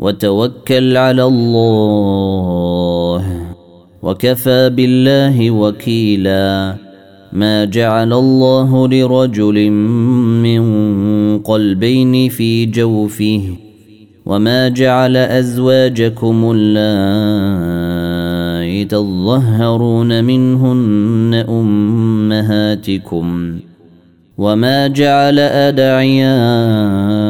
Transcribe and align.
وتوكل 0.00 0.96
على 0.96 1.24
الله. 1.24 3.24
وكفى 4.02 4.70
بالله 4.70 5.50
وكيلا. 5.50 6.74
ما 7.32 7.64
جعل 7.64 8.12
الله 8.12 8.88
لرجل 8.88 9.70
من 9.70 10.62
قلبين 11.38 12.28
في 12.28 12.66
جوفه. 12.66 13.42
وما 14.26 14.68
جعل 14.68 15.16
أزواجكم 15.16 16.52
اللائي 16.56 17.64
تظهرون 18.84 20.24
منهن 20.24 21.44
أمهاتكم. 21.48 23.58
وما 24.38 24.86
جعل 24.86 25.38
أدعياءكم 25.38 27.29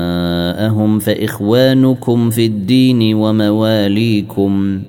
آباءهم 0.51 0.99
فإخوانكم 0.99 2.29
في 2.29 2.45
الدين 2.45 3.15
ومواليكم 3.15 4.81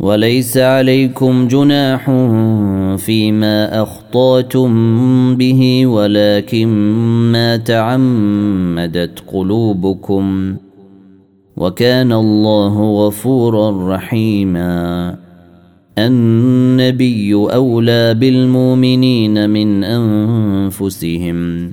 وليس 0.00 0.56
عليكم 0.56 1.48
جناح 1.48 2.10
فيما 2.96 3.82
أخطأتم 3.82 4.70
به 5.36 5.86
ولكن 5.86 6.68
ما 7.32 7.56
تعمدت 7.56 9.22
قلوبكم 9.32 10.56
وكان 11.56 12.12
الله 12.12 13.06
غفورا 13.06 13.94
رحيما 13.94 15.16
النبي 15.98 17.34
أولى 17.34 18.14
بالمؤمنين 18.14 19.50
من 19.50 19.84
أنفسهم 19.84 21.72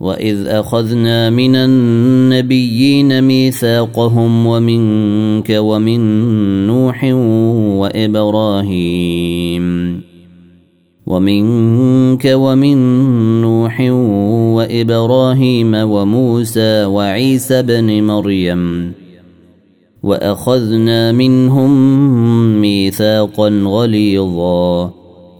واذ 0.00 0.46
اخذنا 0.46 1.30
من 1.30 1.56
النبيين 1.56 3.22
ميثاقهم 3.22 4.46
ومنك 4.46 5.50
ومن 5.50 6.00
نوح 6.66 7.04
وابراهيم 7.82 9.64
ومنك 11.06 12.32
ومن 12.34 12.78
نوح 13.40 13.80
وابراهيم 14.56 15.74
وموسى 15.74 16.84
وعيسى 16.84 17.62
بن 17.62 18.02
مريم 18.02 18.92
واخذنا 20.02 21.12
منهم 21.12 21.70
ميثاقا 22.60 23.48
غليظا 23.48 24.90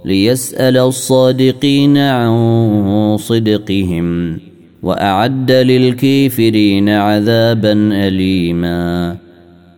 ليسال 0.04 0.76
الصادقين 0.76 1.98
عن 1.98 3.16
صدقهم 3.20 4.38
وأعد 4.82 5.52
للكافرين 5.52 6.88
عذابا 6.88 7.72
اليما. 7.72 9.16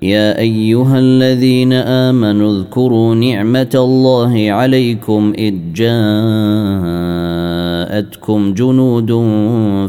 يا 0.02 0.38
أيها 0.38 0.98
الذين 0.98 1.72
آمنوا 1.72 2.58
اذكروا 2.58 3.14
نعمة 3.14 3.70
الله 3.74 4.52
عليكم 4.52 5.32
إذ 5.38 5.54
جاءتكم 7.90 8.54
جنود 8.54 9.10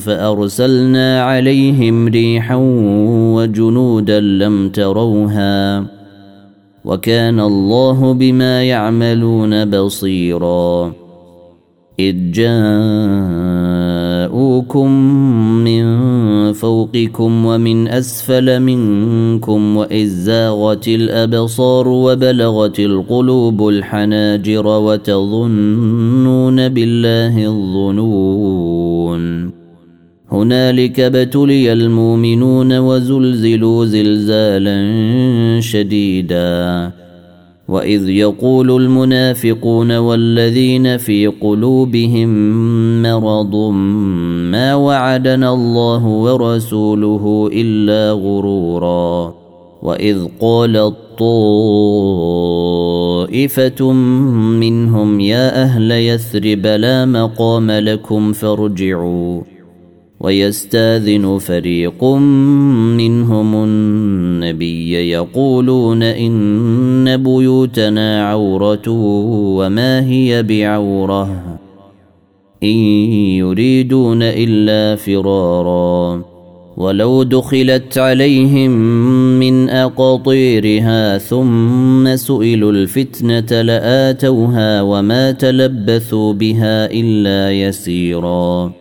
فأرسلنا 0.01 1.23
عليهم 1.23 2.07
ريحا 2.07 2.55
وجنودا 3.35 4.19
لم 4.19 4.69
تروها. 4.69 5.85
وكان 6.85 7.39
الله 7.39 8.13
بما 8.13 8.63
يعملون 8.63 9.65
بصيرا. 9.65 10.93
إذ 11.99 12.31
جاءوكم 14.21 14.91
من 15.63 15.83
فوقكم 16.53 17.45
ومن 17.45 17.87
أسفل 17.87 18.59
منكم 18.59 19.77
وإذ 19.77 20.07
زاغت 20.07 20.87
الأبصار 20.87 21.87
وبلغت 21.87 22.79
القلوب 22.79 23.67
الحناجر 23.67 24.67
وتظنون 24.67 26.69
بالله 26.69 27.47
الظنون. 27.47 29.51
هنالك 30.31 30.99
ابتلي 30.99 31.73
المؤمنون 31.73 32.77
وزلزلوا 32.77 33.85
زلزالا 33.85 34.77
شديدا. 35.61 36.91
واذ 37.71 38.09
يقول 38.09 38.71
المنافقون 38.71 39.97
والذين 39.97 40.97
في 40.97 41.27
قلوبهم 41.27 42.29
مرض 43.01 43.55
ما 44.51 44.75
وعدنا 44.75 45.53
الله 45.53 46.05
ورسوله 46.05 47.49
الا 47.53 48.11
غرورا 48.11 49.33
واذ 49.81 50.27
قالت 50.41 50.95
طائفه 53.29 53.91
منهم 54.61 55.19
يا 55.19 55.63
أهل 55.63 55.91
يثرب 55.91 56.65
لا 56.65 57.05
مقام 57.05 57.71
لكم 57.71 58.33
فارجعوا 58.33 59.41
ويستاذن 60.23 61.37
فريق 61.37 62.03
منهم 62.97 63.63
النبي 63.63 65.09
يقولون 65.11 66.03
إن 66.03 67.17
بيوتنا 67.23 68.29
عورة 68.29 68.89
وما 69.57 70.05
هي 70.05 70.43
بعورة. 70.43 71.59
إن 72.63 72.77
يريدون 73.37 74.19
إلا 74.21 74.95
فرارا. 74.95 76.23
ولو 76.77 77.23
دخلت 77.23 77.97
عليهم 77.97 78.71
من 79.39 79.69
أقاطيرها 79.69 81.17
ثم 81.17 82.15
سئلوا 82.15 82.71
الفتنة 82.71 83.61
لآتوها 83.61 84.81
وما 84.81 85.31
تلبثوا 85.31 86.33
بها 86.33 86.91
إلا 86.91 87.51
يسيرا. 87.51 88.80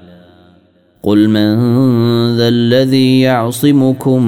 قل 1.03 1.29
من 1.29 1.57
ذا 2.37 2.47
الذي 2.47 3.19
يعصمكم 3.19 4.25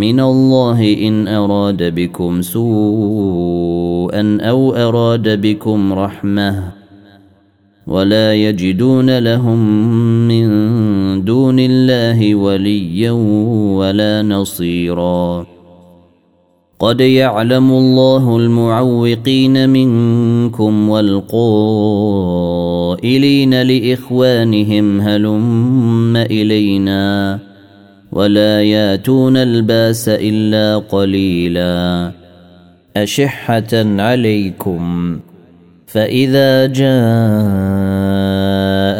من 0.00 0.20
الله 0.20 0.96
ان 1.08 1.28
اراد 1.28 1.94
بكم 1.94 2.42
سوءا 2.42 4.38
أو 4.40 4.74
اراد 4.74 5.40
بكم 5.40 5.92
رحمه 5.92 6.72
ولا 7.86 8.34
يجدون 8.34 9.18
لهم 9.18 9.58
من 10.28 10.48
دون 11.24 11.58
الله 11.58 12.34
وليا 12.34 13.10
ولا 13.78 14.22
نصيرا 14.22 15.46
قد 16.78 17.00
يعلم 17.00 17.70
الله 17.70 18.36
المعوقين 18.36 19.70
منكم 19.70 20.88
والقائلين 20.88 22.61
لإخوانهم 23.50 25.00
هلم 25.00 26.16
إلينا 26.16 27.38
ولا 28.12 28.62
ياتون 28.62 29.36
الباس 29.36 30.08
إلا 30.08 30.78
قليلا. 30.78 32.12
أشحة 32.96 33.68
عليكم. 33.72 35.18
فإذا 35.86 36.66
جاء 36.66 36.82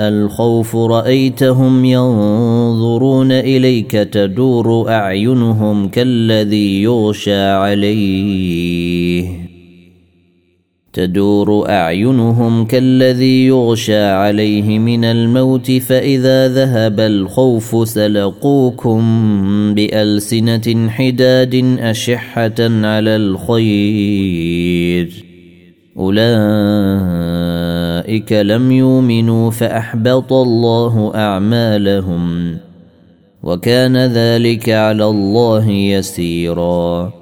الخوف 0.09 0.77
رأيتهم 0.77 1.85
ينظرون 1.85 3.33
إليك 3.33 3.91
تدور 3.91 4.89
أعينهم 4.89 5.89
كالذي 5.89 6.83
يغشى 6.83 7.45
عليه. 7.45 9.42
تدور 10.93 11.69
أعينهم 11.69 12.65
كالذي 12.65 13.47
يغشى 13.47 14.05
عليه 14.05 14.79
من 14.79 15.05
الموت 15.05 15.71
فإذا 15.71 16.49
ذهب 16.49 17.01
الخوف 17.01 17.89
سلقوكم 17.89 19.01
بألسنة 19.75 20.89
حداد 20.89 21.77
أشحة 21.81 22.55
على 22.61 23.17
الخير. 23.17 24.13
أولئك 25.99 26.23
لم 28.33 28.73
يؤمنوا 28.73 29.51
فأحبط 29.51 30.33
الله 30.33 31.13
أعمالهم 31.15 32.57
وكان 33.43 33.97
ذلك 33.97 34.69
على 34.69 35.05
الله 35.05 35.71
يسيرا. 35.71 37.22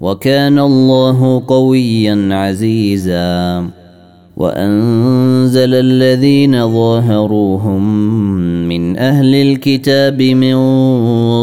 وكان 0.00 0.58
الله 0.58 1.42
قويا 1.46 2.28
عزيزا. 2.30 3.66
وأنزل 4.36 5.74
الذين 5.74 6.72
ظاهروهم 6.72 7.82
من 8.68 8.98
أهل 8.98 9.34
الكتاب 9.34 10.22
من 10.22 10.56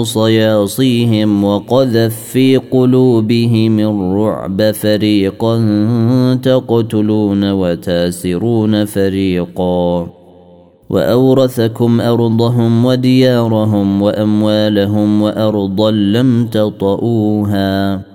صياصيهم 0.03 1.43
وقذف 1.43 2.15
في 2.15 2.57
قلوبهم 2.57 3.79
الرعب 3.79 4.71
فريقا 4.71 5.57
تقتلون 6.43 7.51
وتاسرون 7.51 8.85
فريقا. 8.85 10.07
وأورثكم 10.89 12.01
أرضهم 12.01 12.85
وديارهم 12.85 14.01
وأموالهم 14.01 15.21
وأرضا 15.21 15.91
لم 15.91 16.47
تطئوها. 16.47 18.14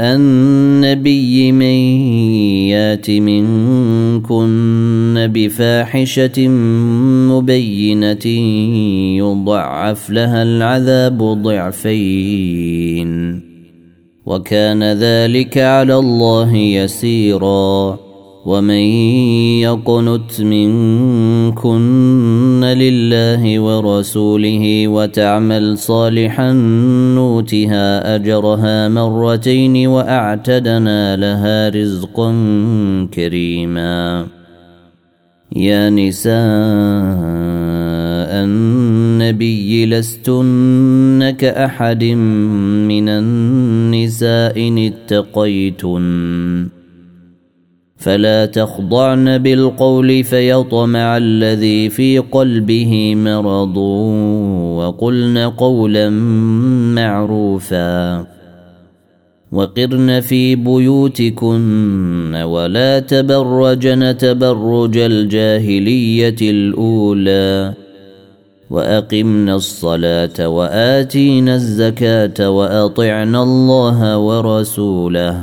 النبي 0.00 1.52
من 1.52 1.64
يات 2.68 3.10
منكن 3.10 4.34
بفاحشة 5.34 6.48
مبينة 7.28 8.26
يضعف 9.18 10.10
لها 10.10 10.42
العذاب 10.42 11.22
ضعفين. 11.42 13.10
وكان 14.26 14.82
ذلك 14.82 15.58
على 15.58 15.98
الله 15.98 16.56
يسيرا. 16.56 18.09
ومن 18.44 18.84
يقنت 19.60 20.40
منكن 20.40 22.64
لله 22.64 23.60
ورسوله 23.60 24.88
وتعمل 24.88 25.78
صالحا 25.78 26.52
نوتها 27.14 28.16
أجرها 28.16 28.88
مرتين 28.88 29.86
وأعتدنا 29.86 31.16
لها 31.16 31.68
رزقا 31.68 32.32
كريما. 33.14 34.26
يا 35.56 35.90
نساء 35.90 36.32
النبي 38.44 39.86
لستن 39.86 41.34
كأحد 41.38 42.04
من 42.04 43.08
النساء 43.08 44.68
إن 44.68 44.78
اتقيتن. 44.78 46.79
فلا 48.00 48.46
تخضعن 48.46 49.38
بالقول 49.38 50.24
فيطمع 50.24 51.16
الذي 51.16 51.90
في 51.90 52.18
قلبه 52.18 53.14
مرض 53.14 53.76
وقلن 54.76 55.38
قولا 55.38 56.10
معروفا 56.94 58.26
وقرن 59.52 60.20
في 60.20 60.56
بيوتكن 60.56 62.34
ولا 62.44 62.98
تبرجن 62.98 64.16
تبرج 64.16 64.96
الجاهلية 64.96 66.36
الأولى 66.42 67.74
واقمنا 68.70 69.54
الصلاة 69.54 70.48
وآتينا 70.48 71.54
الزكاة 71.54 72.50
وأطعنا 72.50 73.42
الله 73.42 74.18
ورسوله 74.18 75.42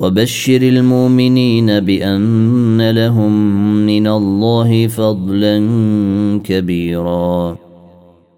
وبشر 0.00 0.62
المؤمنين 0.62 1.80
بأن 1.80 2.90
لهم 2.90 3.32
من 3.86 4.06
الله 4.06 4.86
فضلا 4.86 5.58
كبيرا. 6.44 7.56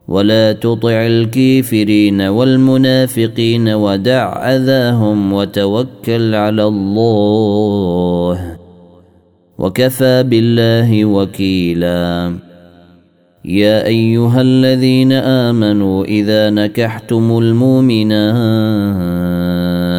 ولا 0.08 0.52
تطع 0.52 1.06
الكافرين 1.06 2.20
والمنافقين 2.20 3.68
ودع 3.68 4.56
أذاهم 4.56 5.32
وتوكل 5.32 6.34
على 6.34 6.64
الله. 6.64 8.56
وكفى 9.58 10.22
بالله 10.22 11.04
وكيلا. 11.04 12.34
يا 13.44 13.86
أيها 13.86 14.40
الذين 14.40 15.12
آمنوا 15.12 16.04
إذا 16.04 16.50
نكحتم 16.50 17.38
المؤمنات 17.38 19.61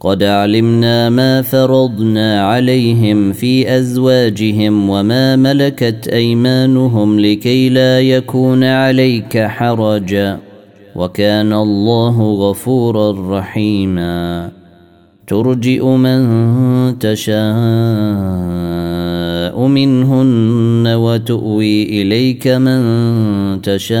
قد 0.00 0.22
علمنا 0.22 1.10
ما 1.10 1.42
فرضنا 1.42 2.46
عليهم 2.46 3.32
في 3.32 3.76
أزواجهم 3.76 4.90
وما 4.90 5.36
ملكت 5.36 6.08
أيمانهم 6.08 7.20
لكي 7.20 7.68
لا 7.68 8.00
يكون 8.00 8.64
عليك 8.64 9.38
حرجاً 9.38 10.50
وكان 10.96 11.52
الله 11.52 12.32
غفورا 12.32 13.38
رحيما 13.38 14.50
ترجئ 15.26 15.84
من 15.84 16.98
تشاء 16.98 17.40
منهن 19.66 20.86
وتؤوي 20.86 22.02
اليك 22.02 22.48
من 22.48 22.82
تشاء 23.62 24.00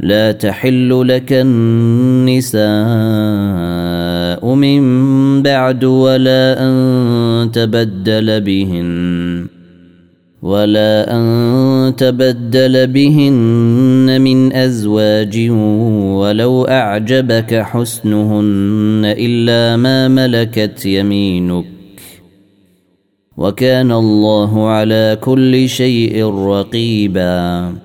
لا 0.00 0.32
تحل 0.32 1.08
لك 1.08 1.32
النساء 1.32 2.64
من 4.54 4.82
بعد 5.42 5.84
ولا 5.84 6.56
أن 6.58 7.50
تبدل 7.52 8.40
بهن 8.40 9.46
ولا 10.42 11.16
أن 11.16 11.96
تبدل 11.96 12.86
بهن 12.86 14.20
من 14.20 14.52
أزواج 14.52 15.50
ولو 16.20 16.64
أعجبك 16.64 17.54
حسنهن 17.54 19.02
إلا 19.04 19.76
ما 19.76 20.08
ملكت 20.08 20.86
يمينك. 20.86 21.64
وكان 23.36 23.92
الله 23.92 24.68
على 24.68 25.18
كل 25.20 25.68
شيء 25.68 26.24
رقيباً. 26.24 27.83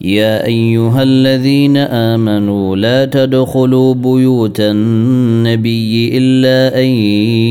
يا 0.00 0.46
أيها 0.46 1.02
الذين 1.02 1.76
آمنوا 1.76 2.76
لا 2.76 3.04
تدخلوا 3.04 3.94
بيوت 3.94 4.60
النبي 4.60 6.18
إلا 6.18 6.80
أن 6.80 6.86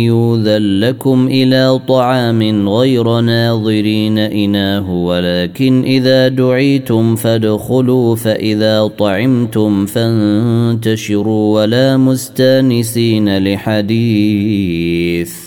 يوذن 0.08 0.80
لكم 0.80 1.28
إلى 1.28 1.80
طعام 1.88 2.70
غير 2.70 3.20
ناظرين 3.20 4.18
إناه 4.18 4.92
ولكن 4.92 5.84
إذا 5.84 6.28
دعيتم 6.28 7.16
فادخلوا 7.16 8.16
فإذا 8.16 8.88
طعمتم 8.88 9.86
فانتشروا 9.86 11.62
ولا 11.62 11.98
مستانسين 11.98 13.38
لحديث. 13.38 15.47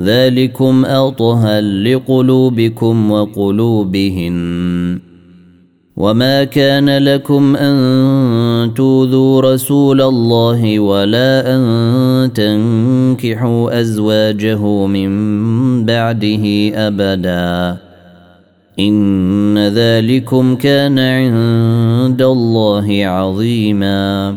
ذلكم 0.00 0.84
أطهر 0.84 1.60
لقلوبكم 1.60 3.10
وقلوبهن. 3.10 4.98
وما 5.96 6.44
كان 6.44 6.98
لكم 6.98 7.56
أن 7.56 8.74
توذوا 8.74 9.40
رسول 9.40 10.02
الله 10.02 10.80
ولا 10.80 11.56
أن 11.56 12.32
تنكحوا 12.32 13.80
أزواجه 13.80 14.86
من 14.86 15.10
بعده 15.84 16.70
أبدا. 16.74 17.76
إن 18.78 19.58
ذلكم 19.58 20.56
كان 20.56 20.98
عند 20.98 22.22
الله 22.22 23.06
عظيما. 23.06 24.36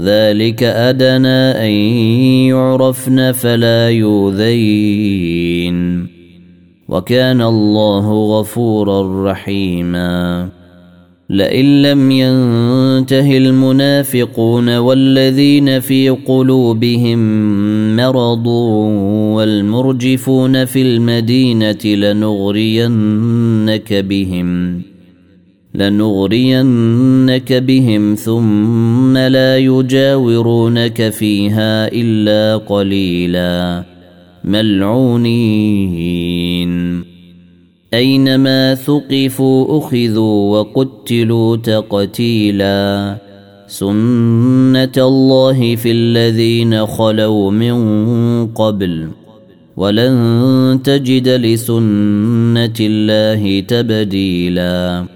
ذلك 0.00 0.62
أدنى 0.62 1.64
أن 1.64 1.70
يعرفن 2.50 3.32
فلا 3.32 3.90
يؤذين. 3.90 5.76
وكان 6.88 7.42
الله 7.42 8.40
غفورا 8.40 9.32
رحيما. 9.32 10.48
لئن 11.30 11.82
لم 11.82 12.10
ينته 12.10 13.36
المنافقون 13.36 14.76
والذين 14.76 15.80
في 15.80 16.08
قلوبهم 16.08 17.18
مرض 17.96 18.46
والمرجفون 19.36 20.64
في 20.64 20.82
المدينة 20.82 21.84
لنغرينك 21.84 23.92
بهم. 23.92 24.82
لنغرينك 25.76 27.52
بهم 27.52 28.14
ثم 28.14 29.16
لا 29.16 29.58
يجاورونك 29.58 31.08
فيها 31.08 31.88
إلا 31.92 32.56
قليلا. 32.56 33.84
ملعونين. 34.44 35.66
أينما 37.94 38.74
ثقفوا 38.74 39.78
أخذوا 39.78 40.58
وقتلوا 40.58 41.56
تقتيلا. 41.56 43.16
سنة 43.68 44.92
الله 44.98 45.76
في 45.76 45.90
الذين 45.90 46.86
خلوا 46.86 47.50
من 47.50 48.46
قبل. 48.46 49.08
ولن 49.76 50.80
تجد 50.84 51.28
لسنة 51.28 52.74
الله 52.80 53.60
تبديلا. 53.60 55.15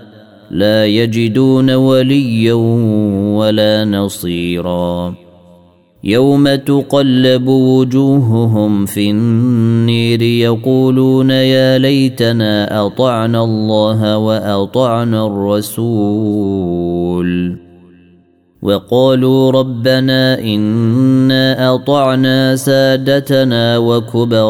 لا 0.51 0.85
يجدون 0.85 1.71
وليا 1.71 2.53
ولا 3.37 3.85
نصيرا. 3.85 5.13
يوم 6.03 6.55
تقلب 6.55 7.47
وجوههم 7.47 8.85
في 8.85 9.11
النير 9.11 10.21
يقولون 10.21 11.29
يا 11.29 11.77
ليتنا 11.77 12.85
أطعنا 12.85 13.43
الله 13.43 14.17
وأطعنا 14.17 15.27
الرسول. 15.27 16.81
وقالوا 18.61 19.51
ربنا 19.51 20.39
إنا 20.39 21.75
أطعنا 21.75 22.55
سادتنا 22.55 23.77
وكبراءنا 23.77 24.43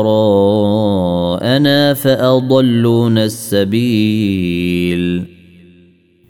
فأضلونا 1.94 3.26
السبيل. 3.26 5.41